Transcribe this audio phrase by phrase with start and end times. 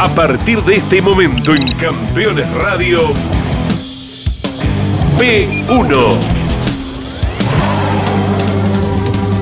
[0.00, 3.00] A partir de este momento en Campeones Radio,
[5.18, 6.16] P1.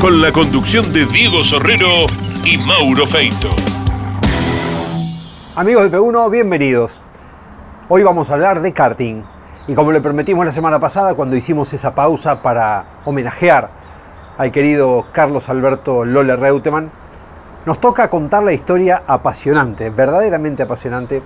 [0.01, 2.07] Con la conducción de Diego Sorrero
[2.43, 3.51] y Mauro Feito.
[5.57, 7.03] Amigos de P1, bienvenidos.
[7.91, 9.25] Hoy vamos a hablar de karting.
[9.69, 13.69] Y como le prometimos la semana pasada, cuando hicimos esa pausa para homenajear
[14.39, 16.91] al querido Carlos Alberto Lolle Reutemann,
[17.67, 21.21] nos toca contar la historia apasionante, verdaderamente apasionante,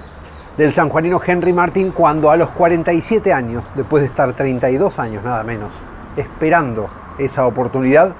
[0.56, 5.44] del sanjuanino Henry Martin cuando a los 47 años, después de estar 32 años nada
[5.44, 5.74] menos,
[6.16, 8.14] esperando esa oportunidad,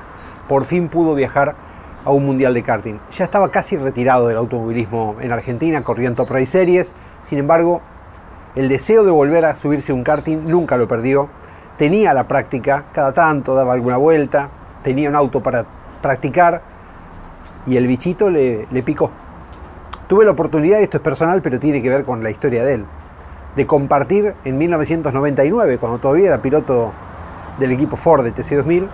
[0.48, 1.54] por fin pudo viajar
[2.04, 2.98] a un mundial de karting.
[3.10, 7.80] Ya estaba casi retirado del automovilismo en Argentina, corría en Top Race Series, sin embargo,
[8.54, 11.30] el deseo de volver a subirse un karting nunca lo perdió.
[11.78, 14.50] Tenía la práctica, cada tanto daba alguna vuelta,
[14.82, 15.64] tenía un auto para
[16.02, 16.69] practicar
[17.66, 19.10] y el bichito le, picó.
[20.08, 22.74] Tuve la oportunidad, y esto es personal, pero tiene que ver con la historia de
[22.74, 22.84] él,
[23.56, 26.92] de compartir en 1999, cuando todavía era piloto
[27.58, 28.88] del equipo Ford de TC2000,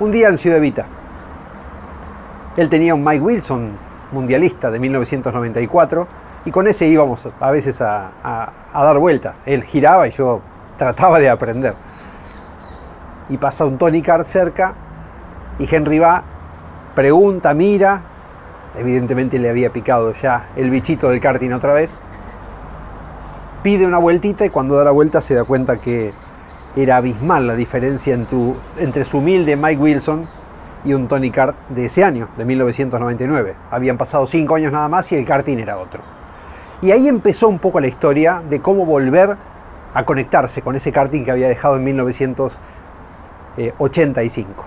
[0.00, 0.86] un día en Ciudad Vita.
[2.56, 3.72] Él tenía un Mike Wilson,
[4.12, 6.06] mundialista de 1994,
[6.44, 8.10] y con ese íbamos a veces a,
[8.72, 9.42] dar vueltas.
[9.46, 10.40] Él giraba y yo
[10.76, 11.74] trataba de aprender.
[13.28, 14.74] Y pasa un Tony Kart cerca
[15.58, 16.22] y Henry va,
[16.94, 18.02] pregunta, mira,
[18.76, 21.98] evidentemente le había picado ya el bichito del karting otra vez,
[23.62, 26.12] pide una vueltita y cuando da la vuelta se da cuenta que
[26.76, 30.26] era abismal la diferencia entre, su humilde Mike Wilson
[30.84, 33.54] y un Tony Kart de ese año, de 1999.
[33.70, 36.02] Habían pasado cinco años nada más y el karting era otro.
[36.80, 39.36] Y ahí empezó un poco la historia de cómo volver
[39.94, 44.66] a conectarse con ese karting que había dejado en 1985.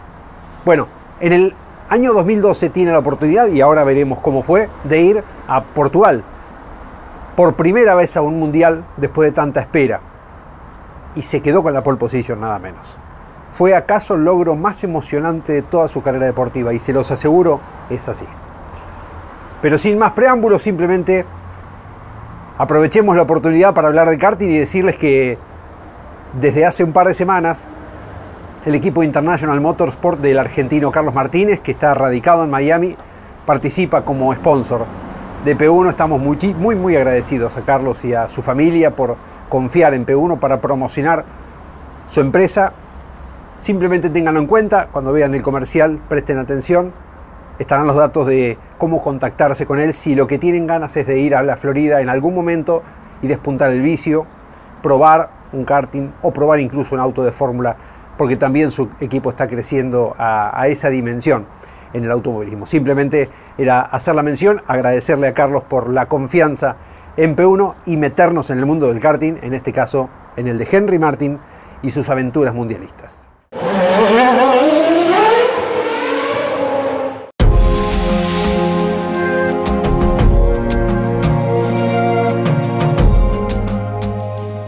[0.63, 0.87] Bueno,
[1.19, 1.53] en el
[1.89, 6.23] año 2012 tiene la oportunidad, y ahora veremos cómo fue, de ir a Portugal.
[7.35, 9.99] Por primera vez a un mundial después de tanta espera.
[11.15, 12.97] Y se quedó con la pole position nada menos.
[13.51, 17.61] Fue acaso el logro más emocionante de toda su carrera deportiva y se los aseguro,
[17.89, 18.25] es así.
[19.61, 21.25] Pero sin más preámbulos, simplemente
[22.57, 25.37] aprovechemos la oportunidad para hablar de karting y decirles que
[26.39, 27.67] desde hace un par de semanas
[28.65, 32.95] el equipo International Motorsport del argentino Carlos Martínez, que está radicado en Miami,
[33.45, 34.85] participa como sponsor
[35.45, 35.89] de P1.
[35.89, 39.17] Estamos muy, muy, muy agradecidos a Carlos y a su familia por
[39.49, 41.25] confiar en P1 para promocionar
[42.07, 42.73] su empresa.
[43.59, 46.91] Simplemente ténganlo en cuenta, cuando vean el comercial, presten atención.
[47.59, 51.19] Estarán los datos de cómo contactarse con él si lo que tienen ganas es de
[51.19, 52.81] ir a la Florida en algún momento
[53.21, 54.25] y despuntar el vicio,
[54.81, 57.77] probar un karting o probar incluso un auto de fórmula
[58.17, 61.45] porque también su equipo está creciendo a, esa dimensión
[61.93, 62.65] en el automovilismo.
[62.65, 66.75] Simplemente era hacer la mención, agradecerle a Carlos por la confianza
[67.17, 70.67] en P1 y meternos en el mundo del karting, en este caso en el de
[70.69, 71.39] Henry Martin
[71.81, 73.21] y sus aventuras mundialistas.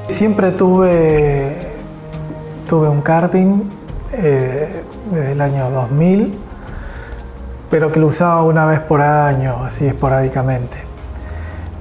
[0.08, 1.47] Siempre tuve
[2.68, 3.64] tuve un karting
[4.14, 6.38] eh, desde el año 2000,
[7.70, 10.78] pero que lo usaba una vez por año, así esporádicamente.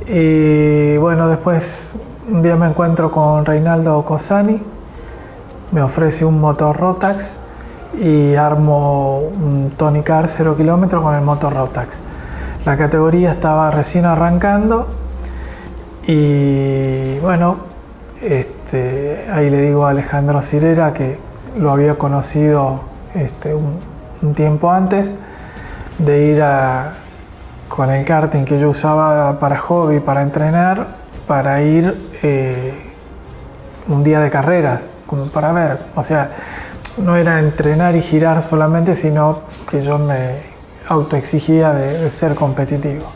[0.06, 1.92] Y bueno, después
[2.30, 4.62] un día me encuentro con Reinaldo Cosani,
[5.72, 7.38] me ofrece un motor Rotax
[7.98, 12.00] y armo un Tony Car 0 kilómetros con el motor Rotax.
[12.64, 14.86] La categoría estaba recién arrancando
[16.06, 17.56] y bueno,
[18.22, 21.19] este, ahí le digo a Alejandro Cirera que
[21.59, 22.81] lo había conocido
[23.15, 23.78] este, un,
[24.34, 25.15] tiempo antes
[25.99, 26.43] de ir
[27.69, 30.88] con el karting que yo usaba para hobby, para entrenar,
[31.28, 32.75] para ir eh,
[33.88, 35.78] un día de carreras, como para ver.
[35.94, 36.33] O sea,
[36.98, 40.41] no era entrenar y girar solamente, sino que yo me
[40.88, 43.06] autoexigía de ser competitivo.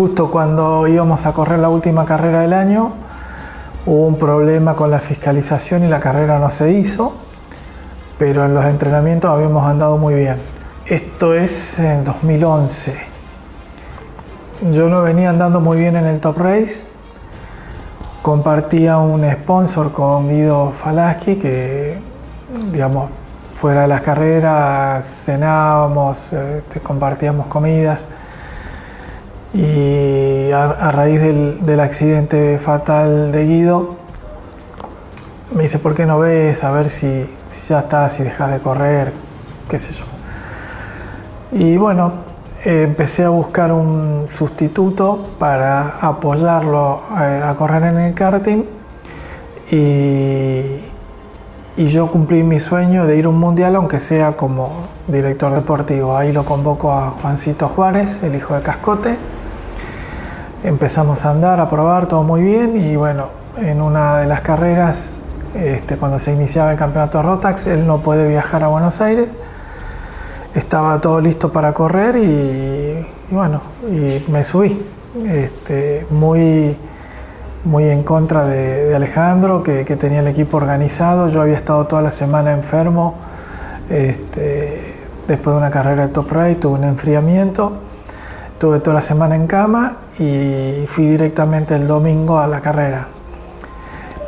[0.00, 2.94] Justo cuando íbamos a correr la última carrera del año,
[3.84, 7.12] hubo un problema con la fiscalización y la carrera no se hizo,
[8.18, 10.36] pero en los entrenamientos habíamos andado muy bien.
[10.86, 12.94] Esto es en 2011.
[14.70, 16.84] Yo no venía andando muy bien en el Top Race.
[18.22, 22.00] Compartía un sponsor con Guido Falaski que,
[22.72, 23.10] digamos,
[23.52, 28.08] fuera de las carreras cenábamos, este, compartíamos comidas
[29.52, 33.96] y a, raíz del, accidente fatal de Guido
[35.54, 36.62] me dice ¿por qué no ves?
[36.62, 37.28] a ver si,
[37.66, 39.12] ya está, si dejas de correr
[39.68, 40.04] qué sé yo
[41.52, 42.12] Y bueno,
[42.64, 48.62] empecé a buscar un sustituto para apoyarlo a correr en el karting
[49.72, 50.80] y,
[51.76, 54.70] y yo cumplí mi sueño de ir a un mundial aunque sea como
[55.08, 56.16] director deportivo.
[56.16, 59.39] Ahí lo convoco a Juancito Juárez, el hijo de Cascote.
[60.62, 63.26] Empezamos a andar, a probar, todo muy bien y bueno,
[63.58, 65.16] en una de las carreras,
[65.54, 69.36] este, cuando se iniciaba el campeonato Rotax, él no puede viajar a Buenos Aires.
[70.54, 74.84] Estaba todo listo para correr y, y bueno, y me subí.
[75.26, 76.76] Este, muy
[77.64, 81.28] muy en contra de, Alejandro, que, tenía el equipo organizado.
[81.28, 83.16] Yo había estado toda la semana enfermo.
[83.88, 84.94] Este,
[85.26, 87.72] después de una carrera de top ride tuve un enfriamiento.
[88.60, 93.08] Tuve toda la semana en cama y fui directamente el domingo a la carrera.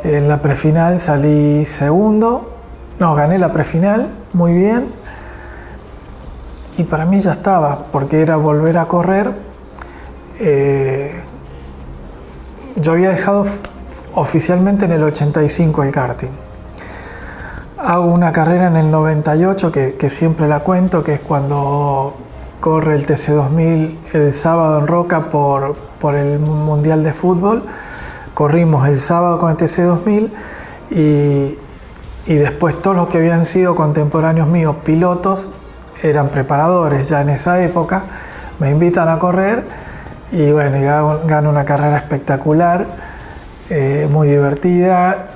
[0.03, 2.49] En la prefinal salí segundo.
[2.97, 4.91] No, gané la prefinal muy bien.
[6.79, 9.31] Y para mí ya estaba, porque era volver a correr.
[10.39, 11.13] Eh,
[12.75, 13.45] yo había dejado
[14.15, 16.31] oficialmente en el 85 el karting.
[17.77, 22.15] Hago una carrera en el 98 que, siempre la cuento, que es cuando
[22.63, 27.63] corre el TC2000 el sábado en Roca por, por el Mundial de Fútbol.
[28.33, 30.31] Corrimos el sábado con el TC2000
[30.91, 31.59] y,
[32.25, 35.49] y después todos los que habían sido contemporáneos míos, pilotos,
[36.01, 38.03] eran preparadores ya en esa época,
[38.59, 39.65] me invitan a correr
[40.31, 42.87] y bueno, gano una carrera espectacular,
[43.69, 45.27] eh, muy divertida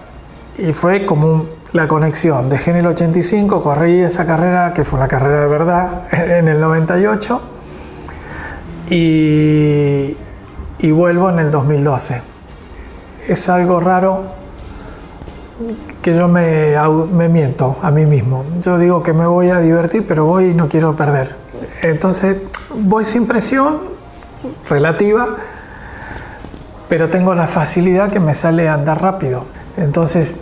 [0.57, 2.49] y fue como la conexión.
[2.49, 6.59] Dejé en el 85, corrí esa carrera, que fue una carrera de verdad, en el
[6.59, 7.41] 98
[8.89, 10.17] y,
[10.91, 12.21] vuelvo en el 2012.
[13.29, 14.23] Es algo raro
[16.01, 18.43] que yo me, miento a mí mismo.
[18.61, 21.35] Yo digo que me voy a divertir, pero voy y no quiero perder.
[21.83, 22.37] Entonces
[22.73, 23.79] voy sin presión,
[24.69, 25.35] relativa,
[26.89, 29.45] pero tengo la facilidad que me sale andar rápido.
[29.75, 30.37] Entonces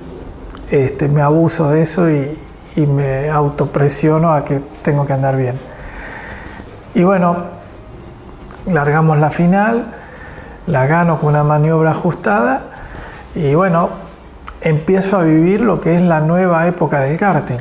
[0.72, 2.38] este, me abuso de eso y,
[2.76, 5.58] me autopresiono a que tengo que andar bien.
[6.94, 7.38] Y bueno,
[8.68, 9.94] largamos la final,
[10.68, 12.64] la gano con una maniobra ajustada
[13.34, 13.92] y bueno,
[14.60, 17.60] empiezo a vivir lo que es la nueva época del karting,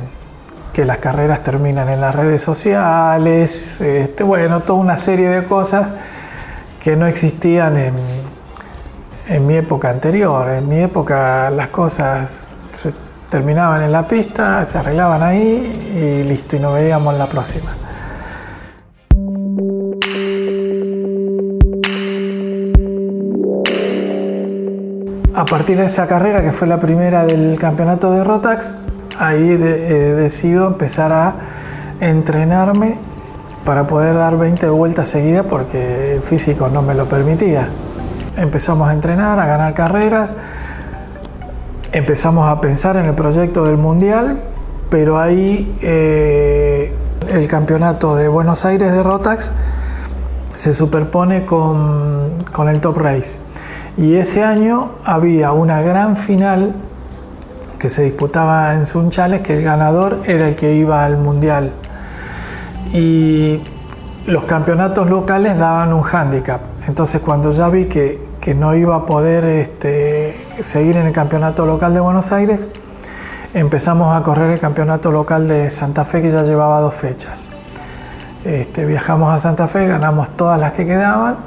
[0.73, 5.87] que las carreras terminan en las redes sociales, este, bueno, toda una serie de cosas
[6.83, 7.93] que no existían en,
[9.27, 10.49] en mi época anterior.
[10.49, 12.93] En mi época las cosas se
[13.29, 17.71] terminaban en la pista, se arreglaban ahí y listo, y nos veíamos la próxima.
[25.33, 28.73] A partir de esa carrera, que fue la primera del campeonato de Rotax,
[29.19, 31.35] ahí eh, decido empezar a
[31.99, 32.97] entrenarme
[33.65, 37.67] para poder dar 20 vueltas seguidas porque el físico no me lo permitía.
[38.37, 40.33] Empezamos a entrenar, a ganar carreras,
[41.95, 44.41] empezamos a pensar en el proyecto del Mundial,
[44.89, 46.93] pero ahí eh,
[47.31, 49.53] el campeonato de Buenos Aires de Rotax
[50.53, 53.37] se superpone con, con el Top Race.
[53.95, 56.75] Y ese año había una gran final
[57.79, 61.71] que se disputaba en Sunchales, que el ganador era el que iba al Mundial
[62.91, 63.63] y
[64.25, 66.59] los campeonatos locales daban un hándicap.
[66.89, 71.65] Entonces cuando ya vi que, que no iba a poder este, seguir en el campeonato
[71.65, 72.69] local de Buenos Aires,
[73.53, 77.47] empezamos a correr el campeonato local de Santa Fe que ya llevaba dos fechas.
[78.43, 81.37] Este, viajamos a Santa Fe, ganamos todas las que quedaban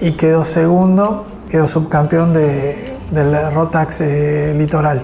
[0.00, 4.00] y quedó segundo, quedó subcampeón de, del Rotax
[4.56, 5.02] Litoral.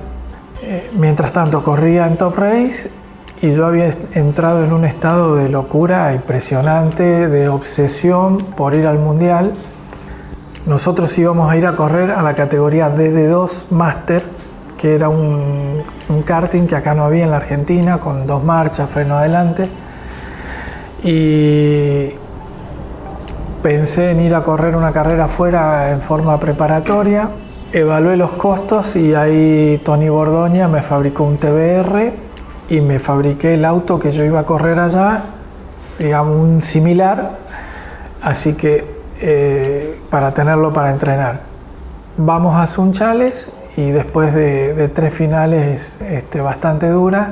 [0.62, 2.90] Eh, mientras tanto corría en Top Race
[3.42, 8.99] y yo había entrado en un estado de locura impresionante, de obsesión por ir al
[8.99, 9.54] mundial.
[10.67, 14.23] Nosotros íbamos a ir a correr a la categoría DD2 Master,
[14.76, 15.85] que era un,
[16.25, 19.69] karting que acá no había en la Argentina, con dos marchas, freno adelante.
[21.02, 22.11] Y
[23.62, 27.31] pensé en ir a correr una carrera afuera en forma preparatoria.
[27.73, 32.12] Evalué los costos y ahí Tony Bordoña me fabricó un TBR
[32.69, 35.23] y me fabriqué el auto que yo iba a correr allá,
[35.99, 37.38] digamos un similar,
[38.23, 38.89] así que
[39.20, 41.40] eh, para tenerlo para entrenar.
[42.16, 47.28] Vamos a Sunchales y después de, tres finales este, bastante duras,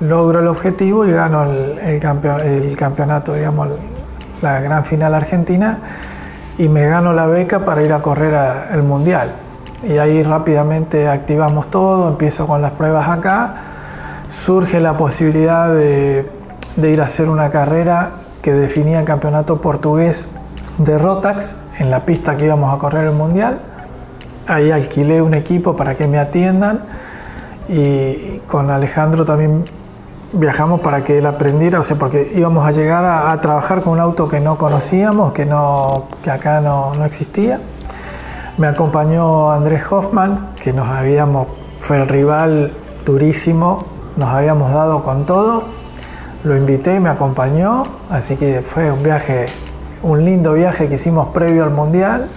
[0.00, 3.68] logro el objetivo y gano el, el campeonato, digamos,
[4.42, 5.78] la gran final argentina
[6.58, 9.32] y me gano la beca para ir a correr al mundial.
[9.82, 13.54] Y ahí rápidamente activamos todo, empiezo con las pruebas acá
[14.28, 16.28] surge la posibilidad de,
[16.76, 18.10] de ir a hacer una carrera
[18.42, 20.28] que definía el campeonato portugués
[20.78, 23.60] de Rotax en la pista que íbamos a correr el mundial.
[24.46, 26.80] Ahí alquilé un equipo para que me atiendan
[27.68, 29.64] y con Alejandro también
[30.32, 34.00] viajamos para que él aprendiera, o sea, porque íbamos a llegar a, trabajar con un
[34.00, 37.60] auto que no conocíamos, que, no, que acá no, no existía.
[38.58, 41.48] Me acompañó Andrés Hoffman, que nos habíamos,
[41.80, 42.72] fue el rival
[43.04, 43.84] durísimo,
[44.16, 45.64] nos habíamos dado con todo.
[46.44, 49.46] Lo invité, me acompañó, así que fue un viaje,
[50.04, 52.28] un lindo viaje que hicimos previo al Mundial.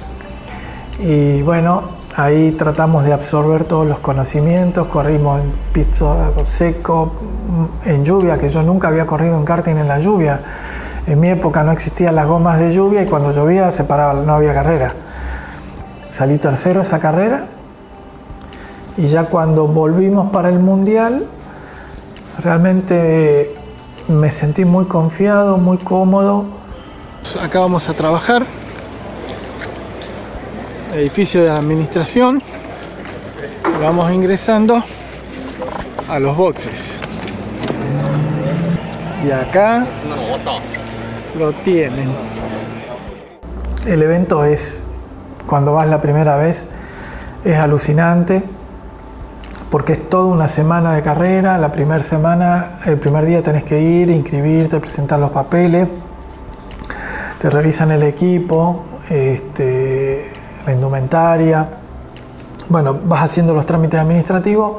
[0.99, 7.11] Y bueno, Ahí tratamos de absorber todos los conocimientos, corrimos en piso seco,
[7.85, 10.39] en lluvia, que yo nunca había corrido en karting en la lluvia.
[11.05, 14.33] En mi época no existían las gomas de lluvia y cuando llovía se paraba, no
[14.33, 14.93] había carrera.
[16.09, 17.49] Salí tercero esa carrera
[18.97, 21.27] y ya cuando volvimos para el mundial,
[22.39, 23.55] realmente
[24.07, 26.45] me sentí muy confiado, muy cómodo.
[27.35, 28.45] Acá vamos a trabajar.
[30.95, 32.41] Edificio de administración.
[33.81, 34.81] Vamos ingresando
[36.07, 37.01] a los boxes.
[39.27, 39.85] Y acá
[41.37, 42.11] lo tienen.
[43.85, 44.81] El evento es
[45.45, 46.65] cuando vas la primera vez
[47.43, 48.43] es alucinante
[49.69, 51.57] porque es toda una semana de carrera.
[51.57, 55.87] La primera semana el primer día tenés que ir inscribirte presentar los papeles
[57.39, 60.31] te revisan el equipo este,
[60.65, 61.67] la indumentaria.
[62.69, 64.77] Bueno, vas haciendo los trámites administrativos.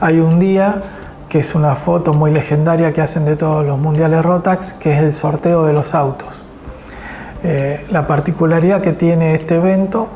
[0.00, 0.82] Hay un día
[1.28, 5.02] que es una foto muy legendaria que hacen de todos los mundiales Rotax, que es
[5.02, 6.44] el sorteo de los autos.
[7.42, 10.08] Eh, la particularidad que tiene este evento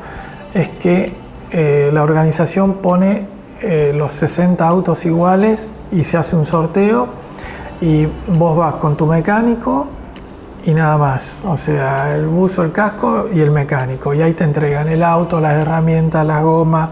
[0.53, 1.15] es que
[1.51, 3.27] eh, la organización pone
[3.61, 7.07] eh, los 60 autos iguales y se hace un sorteo
[7.79, 9.87] y vos vas con tu mecánico
[10.63, 11.41] y nada más.
[11.45, 14.13] O sea, el buzo, el casco y el mecánico.
[14.13, 16.89] Y ahí te entregan el auto, las herramientas, la goma,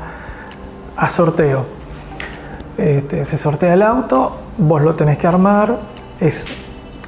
[0.96, 1.66] a sorteo.
[2.78, 5.80] Este, se sortea el auto, vos lo tenés que armar,
[6.20, 6.48] es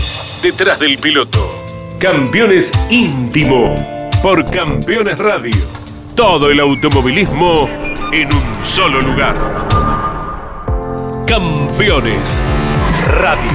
[0.43, 1.63] detrás del piloto.
[1.97, 3.73] Campeones Íntimo,
[4.21, 5.55] por Campeones Radio.
[6.13, 7.69] Todo el automovilismo
[8.11, 9.76] en un solo lugar.
[11.27, 12.41] Campeones
[13.05, 13.51] Radio.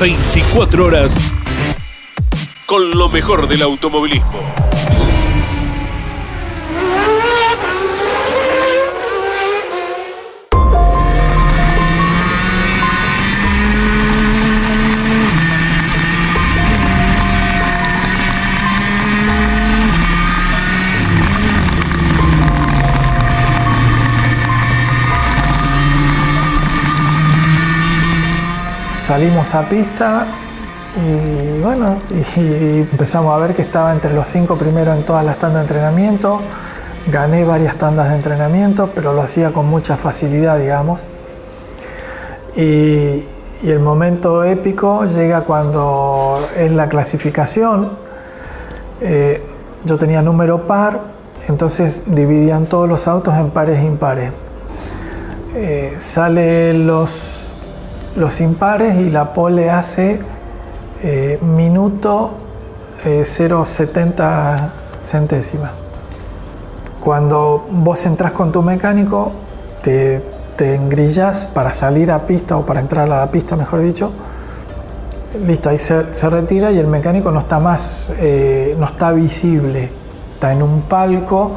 [0.00, 1.14] 24 horas
[2.66, 4.73] con lo mejor del automovilismo.
[29.04, 30.26] Salimos a pista
[30.96, 35.36] y bueno, y, empezamos a ver que estaba entre los cinco primeros en todas las
[35.36, 36.40] tandas de entrenamiento.
[37.12, 41.04] Gané varias tandas de entrenamiento, pero lo hacía con mucha facilidad, digamos.
[42.56, 43.24] Y,
[43.62, 47.90] el momento épico llega cuando es la clasificación.
[49.00, 49.42] Eh,
[49.84, 51.00] yo tenía número par,
[51.48, 54.32] entonces dividían todos los autos en pares e impares.
[55.54, 57.43] Eh, sale los
[58.16, 60.20] los impares y la pole hace
[61.02, 62.30] eh, minuto
[63.04, 64.70] 0,70 eh,
[65.02, 65.72] centésimas.
[67.00, 69.32] Cuando vos entras con tu mecánico,
[69.82, 70.22] te,
[70.56, 74.10] te engrillas para salir a pista o para entrar a la pista, mejor dicho.
[75.46, 79.90] Listo, ahí se, retira y el mecánico no está más, eh, no está visible.
[80.34, 81.52] Está en un palco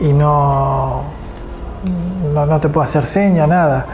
[0.00, 1.02] y no,
[2.34, 3.86] no, te puedo hacer seña, nada.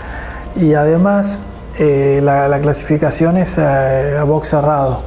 [0.56, 1.40] Y además
[1.78, 5.00] eh, la, clasificación es a, box cerrado.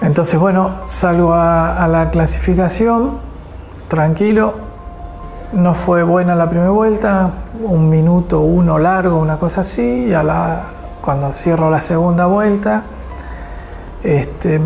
[0.00, 3.18] Entonces, bueno, salgo a, la clasificación,
[3.88, 4.54] tranquilo.
[5.52, 7.30] No fue buena la primera vuelta,
[7.64, 10.06] un minuto, uno largo, una cosa así.
[10.08, 10.62] Y a la,
[11.00, 12.82] cuando cierro la segunda vuelta,
[14.04, 14.60] este,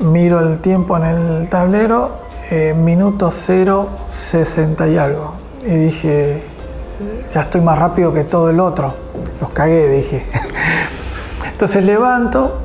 [0.00, 2.12] miro el tiempo en el tablero,
[2.50, 5.34] eh, minuto 0, 60 y algo.
[5.64, 6.51] Y dije,
[7.28, 8.94] ya estoy más rápido que todo el otro.
[9.40, 10.26] Los cagué, dije.
[11.52, 12.58] Entonces levanto,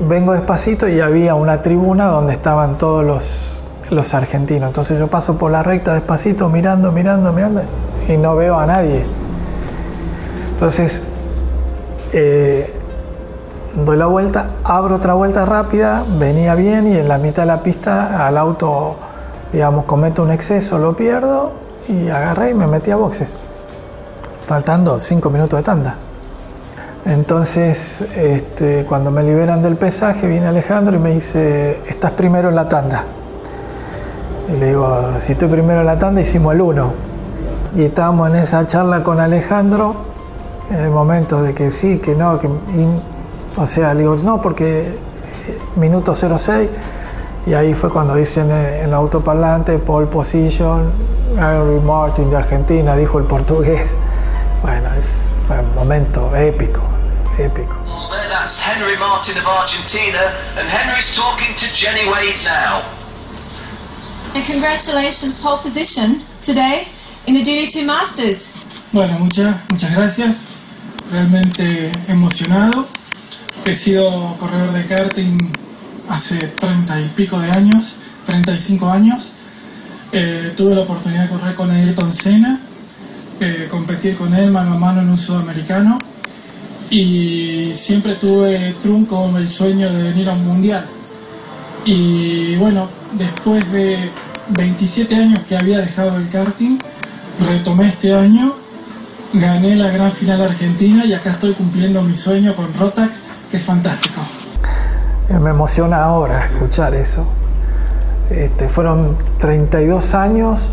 [0.00, 4.68] vengo despacito y había una tribuna donde estaban todos los, los argentinos.
[4.68, 7.62] Entonces yo paso por la recta despacito, mirando, mirando, mirando,
[8.08, 9.04] y no veo a nadie.
[10.52, 11.02] Entonces,
[12.12, 12.72] eh,
[13.74, 17.62] doy la vuelta, abro otra vuelta rápida, venía bien y en la mitad de la
[17.62, 18.96] pista al auto,
[19.52, 21.52] digamos, cometo un exceso, lo pierdo
[21.88, 23.36] y agarré y me metí a boxes,
[24.46, 25.96] faltando cinco minutos de tanda.
[27.04, 32.54] Entonces, este, cuando me liberan del pesaje, viene Alejandro y me dice, estás primero en
[32.54, 33.04] la tanda.
[34.52, 36.92] Y le digo, si estoy primero en la tanda, hicimos el uno.
[37.74, 39.94] Y estábamos en esa charla con Alejandro,
[40.70, 42.48] en el momento de que sí, que no, que
[43.56, 44.94] o sea, le digo, no, porque eh,
[45.76, 46.68] minuto 06,
[47.46, 50.84] y ahí fue cuando dicen en el autoparlante, pole position,
[51.36, 53.96] Henry Martin de Argentina, dijo el portugués.
[54.62, 56.80] Bueno, es, fue un momento épico,
[57.36, 57.74] épico.
[58.42, 62.82] That's Henry Martin of Argentina, and Henry's talking to Jenny Wade now.
[64.34, 66.86] And congratulations, pole position today
[67.26, 68.54] in the DD2 Masters.
[68.92, 70.44] Bueno, muchas, muchas gracias.
[71.10, 72.86] Realmente emocionado.
[73.64, 75.38] He sido corredor de karting
[76.08, 79.32] hace treinta y pico de años, 35 años.
[80.12, 82.60] Eh, tuve la oportunidad de correr con Ayrton Senna,
[83.70, 85.98] competir con él mano a mano en un sudamericano
[86.90, 90.84] y siempre tuve trunco el sueño de venir a un mundial.
[91.84, 94.10] Y bueno, después de
[94.50, 96.78] 27 años que había dejado el karting,
[97.48, 98.54] retomé este año,
[99.32, 104.20] gané la gran final argentina y acá estoy cumpliendo mi sueño con Rotax es fantástico.
[105.28, 107.26] Eh, me emociona ahora escuchar eso.
[108.30, 110.72] Este, fueron 32 años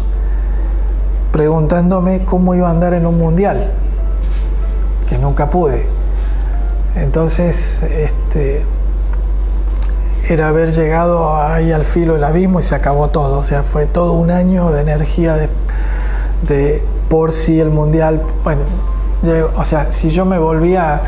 [1.32, 3.72] preguntándome cómo iba a andar en un mundial,
[5.08, 5.86] que nunca pude.
[6.96, 8.66] Entonces, este,
[10.28, 13.40] era haber llegado ahí al filo del abismo y se acabó todo.
[13.40, 15.50] O sea, fue todo un año de energía de,
[16.48, 18.22] de por si el mundial.
[18.44, 18.62] Bueno,
[19.56, 21.02] o sea, si yo me volvía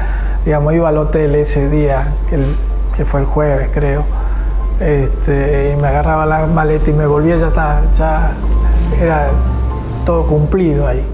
[0.45, 4.03] digamos, iba al hotel ese día, que, fue el jueves creo,
[4.79, 8.31] este, y me agarraba la maleta y me volvía, ya está, ya
[9.01, 9.29] era
[10.05, 11.05] todo cumplido ahí.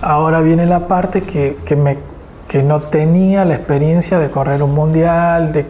[0.00, 1.96] Ahora viene la parte que, me,
[2.46, 5.64] que no tenía la experiencia de correr un mundial, de,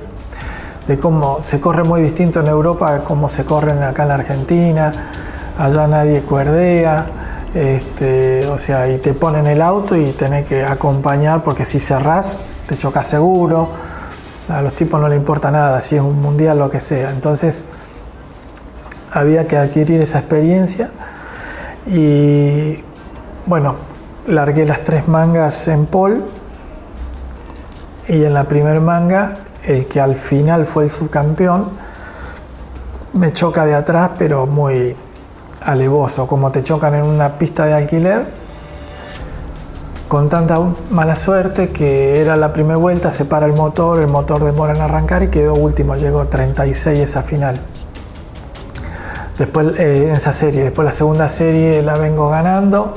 [0.89, 4.15] de cómo se corre muy distinto en Europa a cómo se corre acá en la
[4.15, 4.93] Argentina
[5.59, 7.07] allá nadie cuerdea,
[7.55, 12.41] este, o sea, y te ponen el auto y tenés que acompañar porque si cerrás
[12.67, 13.69] te chocas seguro,
[14.49, 17.65] a los tipos no le importa nada, si es un mundial lo que sea, entonces
[19.13, 20.91] había que adquirir esa experiencia
[21.87, 22.83] y
[23.47, 23.77] bueno,
[24.27, 26.25] largué las tres mangas en pol
[28.09, 31.71] y en la primer manga el que al final fue el subcampeón
[33.15, 34.97] me choca de atrás pero muy
[35.65, 38.27] alevoso, como te chocan en una pista de alquiler,
[40.15, 44.45] con tanta mala suerte que era la primera vuelta, se para el motor, el motor
[44.45, 47.61] demora en arrancar y quedó último, llegó 36 esa final.
[49.37, 52.95] Después eh, en esa serie, después la segunda serie la vengo ganando,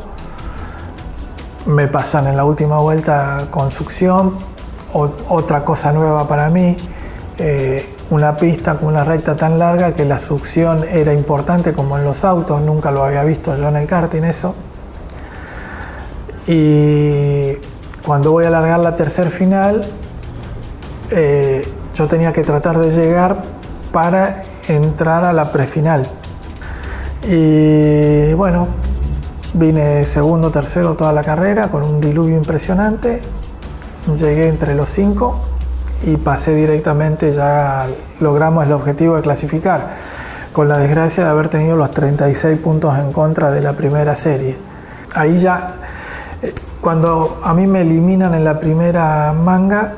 [1.65, 4.35] me pasan en la última vuelta con succión,
[4.93, 6.77] otra cosa nueva para mí.
[7.39, 12.03] Eh, una pista con una recta tan larga que la succión era importante como en
[12.03, 14.53] los autos, nunca lo había visto yo en el karting eso.
[16.47, 17.53] Y
[18.05, 19.85] cuando voy a alargar la tercer final,
[21.11, 23.43] eh, yo tenía que tratar de llegar
[23.91, 26.07] para entrar a la prefinal.
[27.29, 28.67] Y bueno,
[29.53, 33.21] vine segundo, tercero toda la carrera con un diluvio impresionante.
[34.15, 35.41] Llegué entre los cinco
[36.03, 37.87] y pasé directamente, ya
[38.19, 39.95] logramos el objetivo de clasificar,
[40.53, 44.55] con la desgracia de haber tenido los 36 puntos en contra de la primera serie.
[45.13, 45.73] Ahí ya,
[46.81, 49.93] cuando a mí me eliminan en la primera manga,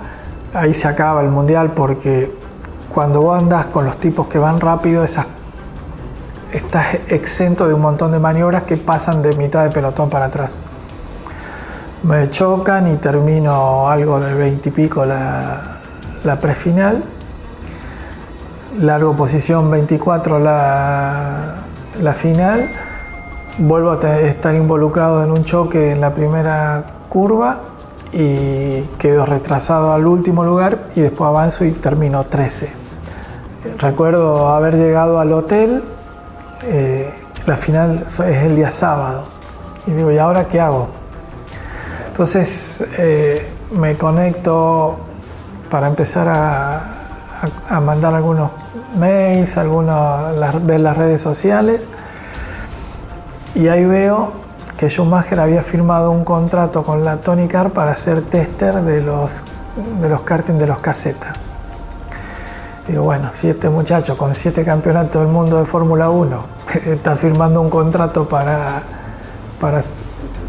[0.53, 2.33] ahí se acaba el mundial porque
[2.89, 5.27] cuando vos andás con los tipos que van rápido, esas,
[6.51, 10.59] estás exento de un montón de maniobras que pasan de mitad de pelotón para atrás.
[12.03, 15.79] Me chocan y termino algo del 20 y pico la,
[16.23, 17.03] la prefinal.
[18.79, 21.55] Largo posición 24 la,
[22.01, 22.69] la final.
[23.61, 27.59] Vuelvo a estar involucrado en un choque en la primera curva
[28.13, 32.71] y quedo retrasado al último lugar y después avanzo y termino 13.
[33.77, 35.83] Recuerdo haber llegado al hotel,
[36.63, 37.13] eh,
[37.45, 39.25] la final es el día sábado
[39.85, 40.87] y digo, ¿y ahora qué hago?
[42.07, 44.99] Entonces eh, me conecto
[45.69, 48.51] para empezar a, mandar algunos
[48.97, 51.89] mails, algunos, ver las redes sociales
[53.55, 54.31] y ahí veo
[54.77, 59.43] que Schumacher había firmado un contrato con la Tony Car para ser tester de los,
[60.01, 61.35] de los karting de los casetas.
[62.87, 66.43] Digo, bueno, si este muchacho con siete campeonatos del mundo de Fórmula 1
[66.87, 68.81] está firmando un contrato para,
[69.59, 69.81] para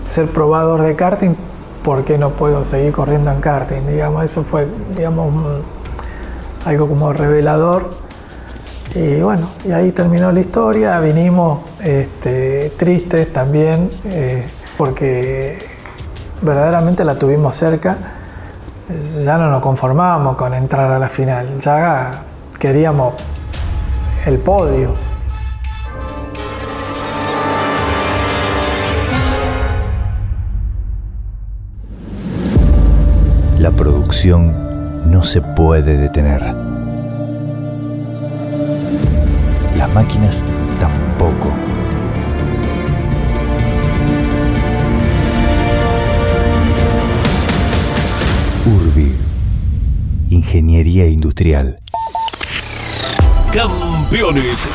[0.07, 1.35] ser probador de karting,
[1.83, 3.87] ¿por qué no puedo seguir corriendo en karting?
[3.87, 5.33] Digamos, eso fue, digamos,
[6.65, 7.91] algo como revelador
[8.95, 14.45] y bueno, y ahí terminó la historia, vinimos este, tristes también, eh,
[14.77, 15.59] porque
[16.43, 17.97] verdaderamente la tuvimos cerca,
[19.25, 22.23] ya no nos conformábamos con entrar a la final, ya
[22.59, 23.15] queríamos
[24.27, 24.95] el podio.
[33.61, 36.70] La producción no se puede detener
[39.95, 40.45] máquinas
[40.79, 41.53] tampoco.
[48.67, 49.15] Urbi,
[50.31, 51.79] Ingeniería Industrial.
[53.53, 54.69] Campeones,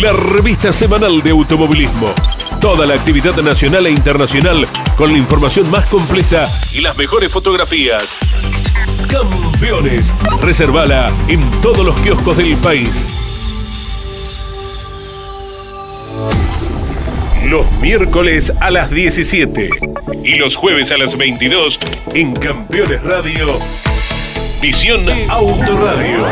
[0.00, 2.12] la revista semanal de automovilismo.
[2.60, 4.66] Toda la actividad nacional e internacional
[4.96, 8.16] con la información más completa y las mejores fotografías.
[9.08, 13.25] Campeones, reservala en todos los kioscos del país.
[17.46, 19.70] Los miércoles a las 17
[20.24, 21.78] y los jueves a las 22
[22.14, 23.58] en Campeones Radio,
[24.60, 26.24] Visión Autoradio.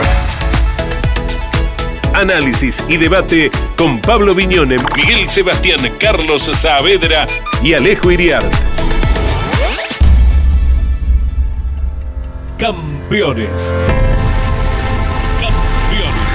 [2.15, 7.27] Análisis y debate con Pablo Viñone, Miguel Sebastián, Carlos Saavedra
[7.63, 8.53] y Alejo Iriart.
[12.59, 13.73] Campeones.
[15.41, 16.35] Campeones.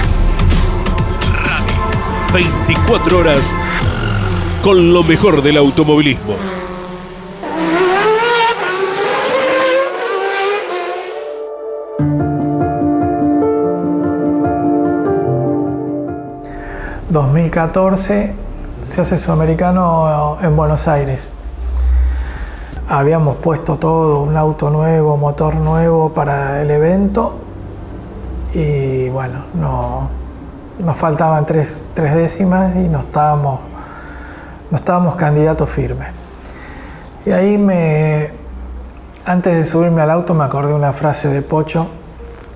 [1.32, 2.66] Radio.
[2.66, 3.59] 24 horas
[4.62, 6.34] con lo mejor del automovilismo.
[17.12, 18.32] ...2014...
[18.82, 21.30] se hace sudamericano en Buenos Aires.
[22.88, 27.36] Habíamos puesto todo, un auto nuevo, motor nuevo para el evento
[28.54, 30.08] y bueno, no,
[30.84, 33.60] nos faltaban tres, tres décimas y no estábamos
[34.70, 36.08] no estábamos candidatos firmes.
[37.26, 38.30] Y ahí me,
[39.26, 41.88] antes de subirme al auto me acordé una frase de Pocho,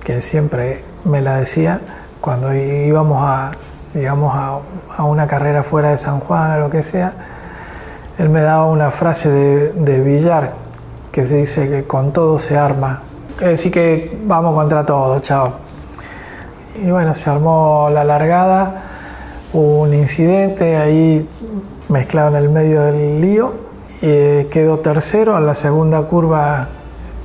[0.03, 1.81] que siempre me la decía
[2.21, 3.51] cuando íbamos a,
[3.93, 7.13] digamos, a, una carrera fuera de San Juan o lo que sea.
[8.17, 10.53] Él me daba una frase de, de Villar,
[11.11, 13.01] que se dice que con todo se arma.
[13.39, 15.53] Es decir, que vamos contra todo, chao.
[16.81, 18.84] Y bueno, se armó la largada,
[19.55, 21.27] un incidente, ahí
[21.89, 23.53] mezclado en el medio del lío.
[24.01, 26.67] eh, quedó tercero, en la segunda curva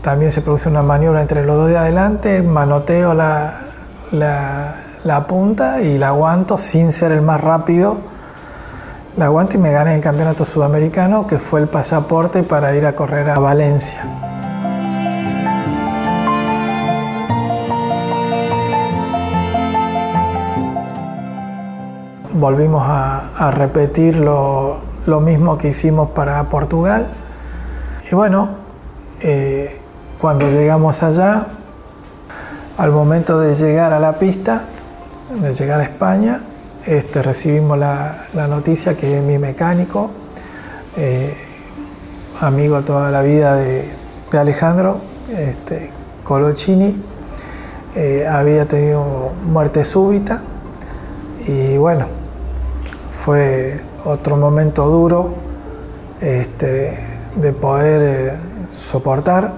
[0.02, 3.54] también se produce una maniobra entre los dos de adelante, manoteo la,
[4.12, 8.00] la, punta y la aguanto sin ser el más rápido.
[9.16, 12.94] La aguanto y me gané el campeonato sudamericano, que fue el pasaporte para ir a
[12.94, 14.29] correr a Valencia.
[22.40, 24.80] Volvimos a, repetir lo,
[25.20, 27.08] mismo que hicimos para Portugal.
[28.10, 28.50] Y bueno,
[29.20, 29.80] eh,
[30.20, 31.46] cuando llegamos allá,
[32.78, 34.62] al momento de llegar a la pista,
[35.40, 36.40] de llegar a España,
[36.86, 40.10] este, recibimos la, noticia que mi mecánico,
[40.96, 41.34] eh,
[42.40, 43.88] amigo toda la vida de,
[44.32, 44.98] Alejandro,
[45.36, 45.90] este,
[46.24, 46.96] Colocini,
[47.96, 50.40] eh, había tenido muerte súbita
[51.46, 52.19] y bueno,
[53.30, 55.34] fue otro momento duro
[56.20, 56.98] este,
[57.36, 58.36] de poder eh,
[58.68, 59.52] soportar.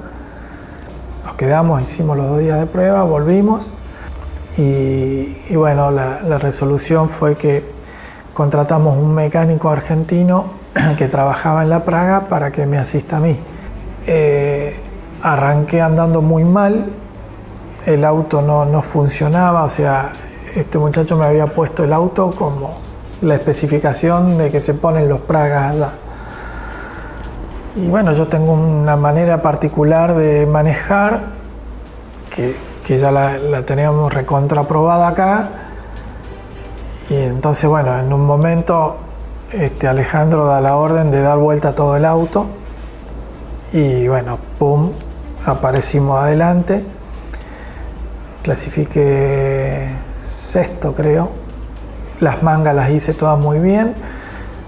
[1.24, 3.70] Nos quedamos, hicimos los dos días de prueba, volvimos
[4.58, 7.64] y, bueno, la, resolución fue que
[8.34, 10.50] contratamos un mecánico argentino
[10.98, 13.38] que trabajaba en la Praga para que me asista a mí.
[14.06, 14.76] Eh,
[15.22, 16.88] arranqué andando muy mal,
[17.86, 20.12] el auto no, no funcionaba, o sea,
[20.54, 22.91] este muchacho me había puesto el auto como
[23.22, 25.92] la especificación de que se ponen los Pragas allá.
[27.76, 31.20] Y bueno, yo tengo una manera particular de manejar
[32.34, 32.54] que,
[32.86, 35.48] que ya la, teníamos recontraprobada acá.
[37.08, 38.96] Y entonces, bueno, en un momento
[39.52, 42.46] este, Alejandro da la orden de dar vuelta a todo el auto.
[43.72, 44.90] Y bueno, pum,
[45.46, 46.84] aparecimos adelante.
[48.42, 51.41] Clasifique sexto, creo.
[52.20, 53.94] Las mangas las hice todas muy bien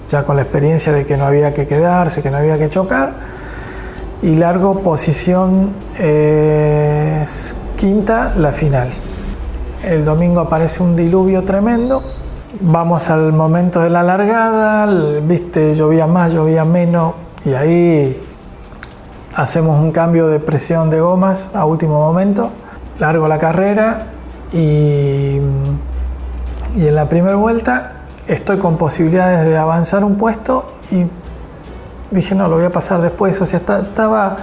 [0.09, 3.14] ya con la experiencia de que no había que quedarse, que no había que chocar.
[4.22, 5.70] Y largo posición
[7.76, 8.88] quinta, la final.
[9.83, 12.02] El domingo aparece un diluvio tremendo.
[12.61, 14.87] Vamos al momento de la largada,
[15.22, 18.22] viste, llovía más, llovía menos, y ahí
[19.35, 22.50] hacemos un cambio de presión de gomas a último momento.
[23.00, 24.07] Largo la carrera
[24.52, 25.40] y,
[26.74, 27.92] y en la primera vuelta
[28.26, 31.04] estoy con posibilidades de avanzar un puesto y
[32.10, 33.40] dije, no, lo voy a pasar después.
[33.40, 34.37] O sea, estaba,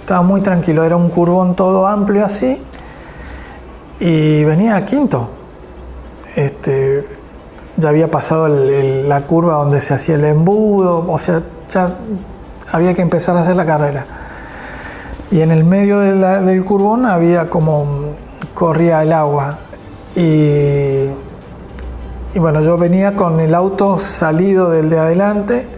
[0.00, 2.60] estaba muy tranquilo, era un curvón todo amplio así
[4.00, 5.28] y venía a quinto.
[6.34, 7.06] Este,
[7.76, 11.94] ya había pasado la curva donde se hacía el embudo, o sea, ya
[12.72, 14.06] había que empezar a hacer la carrera.
[15.30, 18.06] Y en el medio del curvón había como
[18.54, 19.58] corría el agua
[20.16, 21.06] y
[22.34, 25.68] y bueno, yo venía con el auto salido del de adelante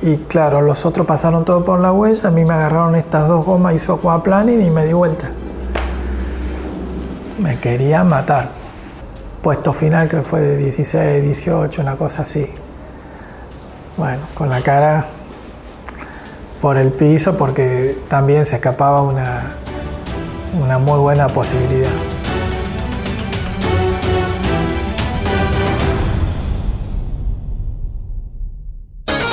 [0.00, 3.44] y claro, los otros pasaron todo por la huella, a mí me agarraron estas dos
[3.44, 5.30] gomas, hizo aquaplaning y me di vuelta.
[7.38, 8.50] Me quería matar.
[9.42, 12.46] Puesto final que fue de 16, 18, una cosa así.
[13.96, 15.06] Bueno, con la cara
[16.60, 19.54] por el piso porque también se escapaba una,
[20.60, 22.07] una muy buena posibilidad.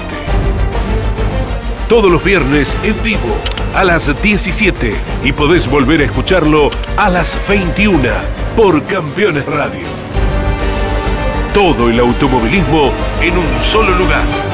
[1.90, 3.36] Todos los viernes en vivo
[3.74, 8.08] a las 17 y podés volver a escucharlo a las 21
[8.56, 10.04] por Campeones Radio
[11.54, 12.90] todo el automovilismo
[13.22, 14.53] en un solo lugar.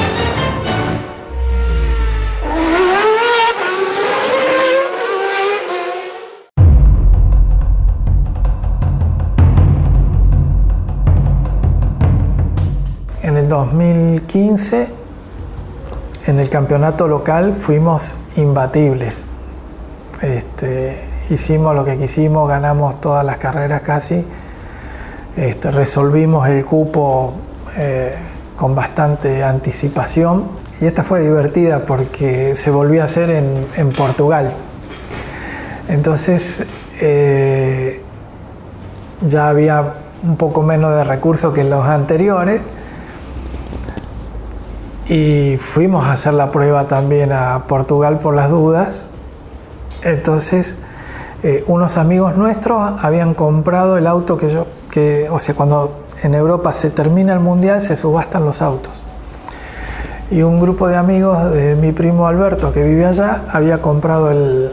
[13.65, 14.89] 2015,
[16.27, 19.25] en el campeonato local, fuimos imbatibles.
[20.23, 24.25] Este, hicimos lo que quisimos, ganamos todas las carreras casi
[25.37, 27.33] este, resolvimos el cupo
[27.77, 28.15] eh,
[28.57, 30.49] con bastante anticipación
[30.81, 34.53] y esta fue divertida porque se volvió a hacer en, Portugal.
[35.89, 36.67] Entonces
[37.01, 38.03] eh,
[39.27, 42.61] ya había un poco menos de recursos que en los anteriores
[45.11, 49.11] y fuimos a hacer la prueba también a Portugal por las dudas.
[50.05, 50.77] Entonces
[51.43, 56.35] eh, unos amigos nuestros habían comprado el auto que yo, que, o sea, cuando en
[56.35, 59.03] Europa se termina el mundial se subastan los autos.
[60.31, 64.71] Y un grupo de amigos de mi primo Alberto que vive allá había comprado el,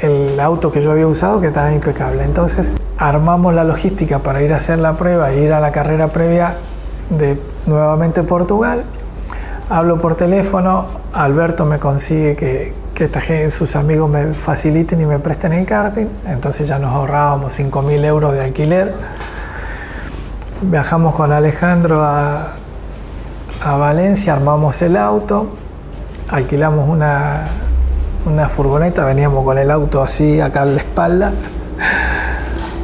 [0.00, 2.24] el auto que yo había usado que estaba impecable.
[2.24, 6.08] Entonces armamos la logística para ir a hacer la prueba e ir a la carrera
[6.08, 6.56] previa
[7.10, 8.84] de nuevamente Portugal.
[9.70, 13.20] Hablo por teléfono, Alberto me consigue que, que esta
[13.50, 18.32] sus amigos me faciliten y me presten el karting, entonces ya nos ahorrábamos 5.000 euros
[18.34, 18.92] de alquiler.
[20.62, 22.52] Viajamos con Alejandro a,
[23.64, 25.54] a Valencia, armamos el auto,
[26.28, 27.46] alquilamos una,
[28.26, 31.32] una furgoneta, veníamos con el auto así acá en la espalda.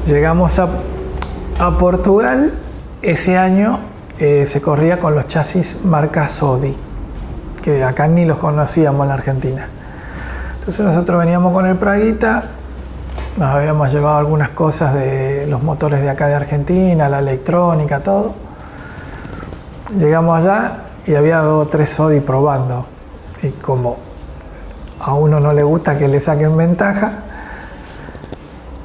[0.06, 0.68] Llegamos a,
[1.58, 2.52] a Portugal,
[3.02, 3.80] ese año
[4.20, 6.76] eh, se corría con los chasis marca Sodi,
[7.62, 9.68] que acá ni los conocíamos en Argentina.
[10.58, 12.46] Entonces nosotros veníamos con el Praguita,
[13.36, 18.34] nos habíamos llevado algunas cosas de los motores de acá de Argentina, la electrónica, todo.
[19.96, 22.86] Llegamos allá y había dos o tres Sodi probando.
[23.40, 23.98] Y como
[24.98, 27.12] a uno no le gusta que le saquen ventaja,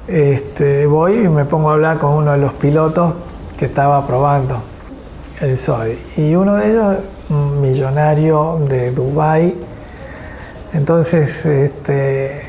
[0.08, 3.14] este, voy y me pongo a hablar con uno de los pilotos
[3.58, 4.73] que estaba probando
[5.42, 5.98] el Sodi.
[6.18, 6.98] Y uno de ellos,
[7.30, 9.56] un millonario de Dubai
[10.74, 12.42] entonces, este,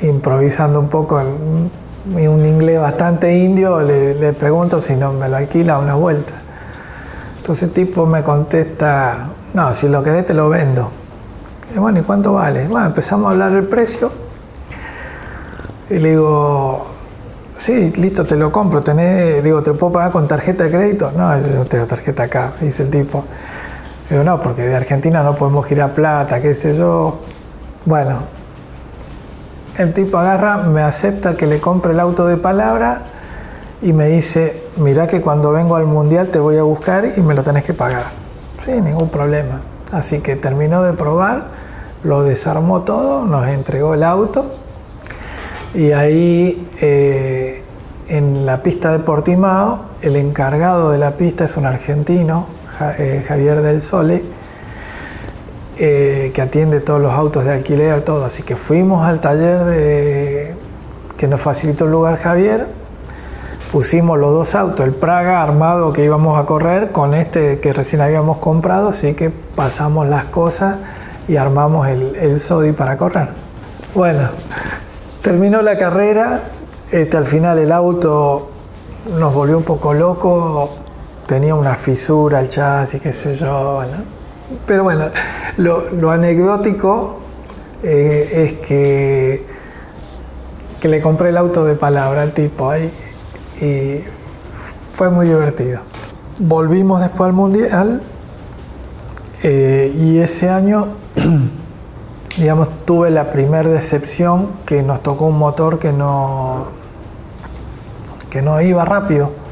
[0.00, 5.78] improvisando un poco un inglés bastante indio, le, le, pregunto si no me lo alquila
[5.78, 6.32] una vuelta.
[7.36, 10.90] Entonces el tipo me contesta, no, si lo querés te lo vendo.
[11.72, 12.66] Y bueno, ¿y cuánto vale?
[12.66, 14.10] Bueno, empezamos a hablar del precio.
[15.90, 16.86] Y le digo,
[17.62, 18.80] sí, listo, te lo compro.
[18.80, 21.12] Tenés, digo, ¿te puedo pagar con tarjeta de crédito?
[21.16, 23.24] No, eso tengo tarjeta acá, dice el tipo.
[24.10, 27.20] Digo, no, porque de Argentina no podemos girar plata, qué sé yo.
[27.84, 28.18] Bueno,
[29.78, 33.02] el tipo agarra, me acepta que le compre el auto de palabra
[33.80, 37.34] y me dice, mira que cuando vengo al mundial te voy a buscar y me
[37.34, 38.06] lo tenés que pagar.
[38.64, 39.60] Sí, ningún problema.
[39.92, 41.46] Así que terminó de probar,
[42.02, 44.52] lo desarmó todo, nos entregó el auto
[45.74, 47.51] y ahí eh,
[48.12, 52.46] en la pista de Portimao, el encargado de la pista es un argentino,
[52.98, 54.22] eh, Javier del Sole,
[55.78, 58.26] eh, que atiende todos los autos de alquiler, todo.
[58.26, 60.56] Así que fuimos al taller
[61.16, 62.66] que nos facilitó el lugar Javier,
[63.72, 68.02] pusimos los dos autos, el Praga armado que íbamos a correr con este que recién
[68.02, 70.76] habíamos comprado, así que pasamos las cosas
[71.28, 73.28] y armamos el, el Sodi para correr.
[73.94, 74.28] Bueno,
[75.22, 76.42] terminó la carrera,
[76.92, 78.50] este, al final el auto
[79.18, 80.70] nos volvió un poco loco,
[81.26, 83.80] tenía una fisura el chasis, qué sé yo.
[84.66, 85.06] Pero bueno,
[85.56, 87.16] lo, anecdótico
[87.82, 89.46] eh, es que,
[90.80, 92.92] que le compré el auto de palabra al tipo ahí
[93.60, 94.04] y
[94.94, 95.80] fue muy divertido.
[96.38, 98.02] Volvimos después al Mundial
[99.42, 100.88] eh, y ese año,
[102.36, 106.81] digamos, tuve la primera decepción que nos tocó un motor que no,
[108.32, 109.42] que no iba rápido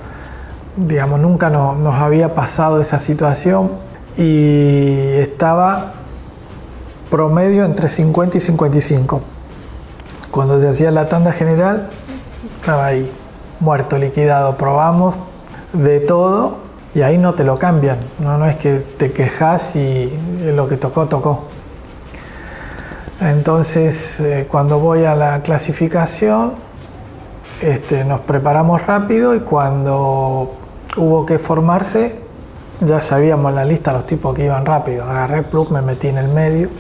[0.76, 3.70] digamos, nunca nos había pasado esa situación
[4.16, 5.92] y estaba
[7.10, 9.20] promedio entre 50 y 55.
[10.30, 11.90] Cuando se hacía la tanda general,
[12.58, 13.10] estaba ahí,
[13.58, 14.56] muerto, liquidado.
[14.56, 15.16] Probamos
[15.72, 16.58] de todo
[16.94, 17.98] y ahí no te lo cambian.
[18.20, 20.12] No, es que te quejas y
[20.54, 21.44] lo que tocó, tocó.
[23.20, 26.52] Entonces, eh, cuando voy a la clasificación,
[27.60, 30.54] este, nos preparamos rápido y cuando
[30.96, 32.18] hubo que formarse,
[32.80, 35.04] ya sabíamos la lista los tipos que iban rápido.
[35.04, 36.70] Agarré el plug, me metí en el medio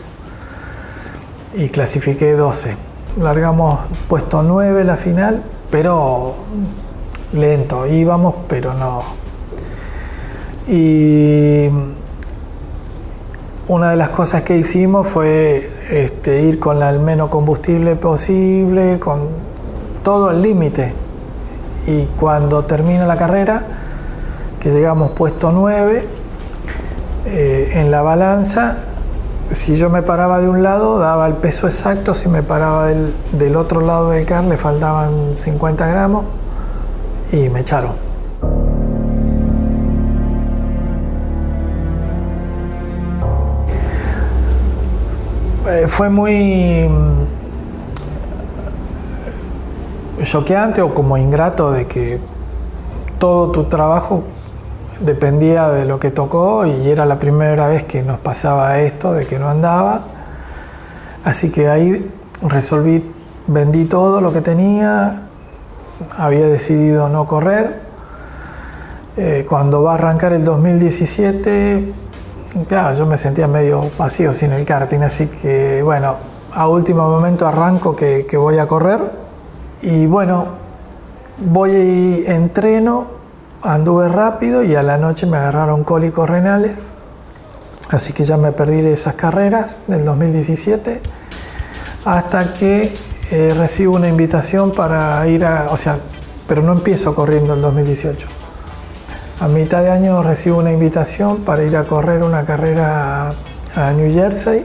[1.54, 2.76] y clasifiqué 12.
[3.20, 6.34] Largamos puesto 9 la final, pero
[7.32, 7.86] lento.
[7.86, 9.02] Íbamos, pero no.
[10.66, 11.68] Y
[13.68, 19.49] una de las cosas que hicimos fue este, ir con el menos combustible posible, con
[20.02, 20.94] todo el límite.
[21.86, 23.64] Y cuando termina la carrera,
[24.60, 26.06] que llegamos puesto 9
[27.26, 28.78] eh, en la balanza.
[29.50, 32.14] Si yo me paraba de un lado, daba el peso exacto.
[32.14, 36.24] Si me paraba del, del otro lado del car, le faltaban 50 gramos
[37.32, 38.10] y me echaron.
[45.70, 46.88] Eh, fue muy
[50.22, 52.20] choqueante o como ingrato de que
[53.18, 54.22] todo tu trabajo
[55.00, 59.26] dependía de lo que tocó y era la primera vez que nos pasaba esto, de
[59.26, 60.02] que no andaba.
[61.24, 62.10] Así que ahí
[62.42, 63.04] resolví
[63.46, 65.22] vendí todo lo que tenía,
[66.16, 67.80] había decidido no correr.
[69.16, 71.92] Eh, cuando va a arrancar el 2017,
[72.68, 76.16] claro, yo me sentía medio vacío sin el karting, así que bueno,
[76.52, 79.19] a último momento arranco que, que voy a correr
[79.82, 80.46] y bueno,
[81.38, 83.06] voy y entreno,
[83.62, 86.82] anduve rápido y a la noche me agarraron cólicos renales,
[87.90, 91.00] así que ya me perdí esas carreras del 2017
[92.04, 92.92] hasta que
[93.30, 95.98] eh, recibo una invitación para ir a, o sea,
[96.46, 98.26] pero no empiezo corriendo el 2018.
[99.40, 103.32] A mitad de año recibo una invitación para ir a correr una carrera
[103.74, 104.64] a New Jersey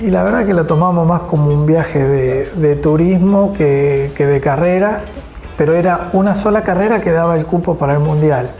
[0.00, 5.08] y la verdad que lo tomamos más como un viaje de, turismo que, de carreras,
[5.56, 8.50] pero era una sola carrera que daba el cupo para el mundial.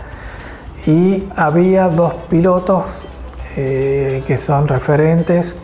[0.86, 3.04] Y había dos pilotos
[3.56, 5.56] eh, que son referentes,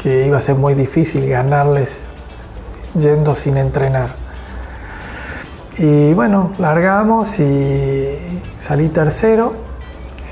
[0.00, 2.00] que iba a ser muy difícil ganarles
[2.94, 4.10] yendo sin entrenar.
[5.78, 8.16] Y bueno, largamos y
[8.56, 9.54] salí tercero.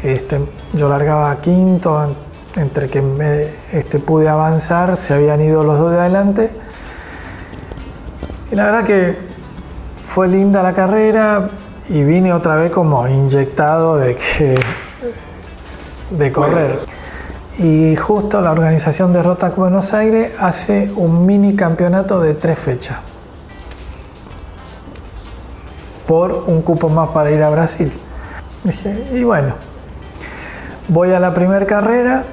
[0.03, 0.41] Este,
[0.75, 2.15] yo largaba quinto,
[2.59, 6.51] entre que me, este, pude avanzar, se habían ido los dos de adelante.
[8.51, 9.17] Y la verdad que
[10.03, 11.49] fue linda la carrera
[11.89, 14.59] y vine otra vez como inyectado de que
[16.11, 16.81] de correr.
[17.59, 22.99] Y justo la organización de Rotac Buenos Aires hace un mini campeonato de tres fechas.
[26.07, 27.93] Por un cupo más para ir a Brasil.
[29.13, 29.55] y bueno,
[30.89, 32.25] voy a la primera carrera,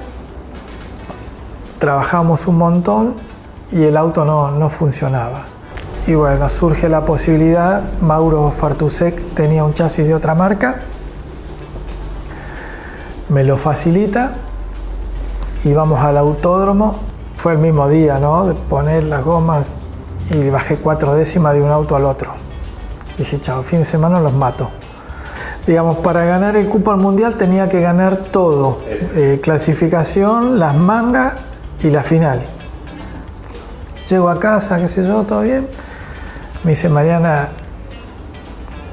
[1.78, 3.14] trabajamos un montón
[3.70, 5.44] y el auto no, no funcionaba.
[6.06, 10.82] Y bueno, surge la posibilidad, Mauro Fartusek tenía un chasis de otra marca,
[13.28, 14.34] me lo facilita
[15.64, 17.00] y vamos al autódromo.
[17.36, 18.46] Fue el mismo día, ¿no?
[18.46, 19.72] De poner las gomas
[20.30, 22.30] y bajé cuatro décimas de un auto al otro.
[23.18, 24.70] Dije, chao, fin de semana los mato.
[25.66, 31.34] Digamos, para ganar el cupo al mundial tenía que ganar todo: eh, clasificación, las mangas
[31.82, 32.42] y la final.
[34.08, 35.66] Llego a casa, qué sé yo, todo bien.
[36.62, 37.48] Me dice Mariana,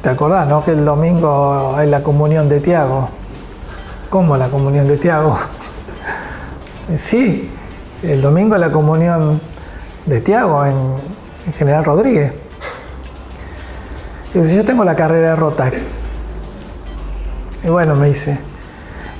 [0.01, 0.63] ¿te acordás, no?
[0.63, 3.09] Que el domingo hay la comunión de Tiago.
[4.09, 5.37] ¿Cómo la comunión de Tiago?
[6.95, 7.49] sí,
[8.03, 9.39] el domingo es la comunión
[10.05, 10.77] de Tiago en,
[11.57, 12.33] General Rodríguez.
[14.33, 15.89] Y yo tengo la carrera de Rotax.
[17.63, 18.39] Y bueno, me dice,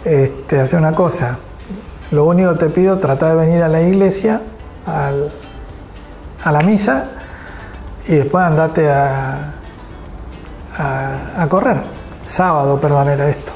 [0.06, 1.38] este, hace una cosa,
[2.14, 4.42] lo único que te pido, trata de venir a la iglesia,
[4.86, 7.06] a la misa,
[8.08, 9.54] y después andate a,
[11.50, 11.78] correr.
[12.24, 13.54] Sábado, perdón, era esto.